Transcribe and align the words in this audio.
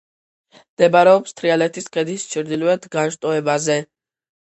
მდებარეობს 0.61 1.37
თრიალეთის 1.43 1.89
ქედის 1.99 2.27
ჩრდილოეთ 2.35 2.91
განშტოებაზე. 2.99 3.81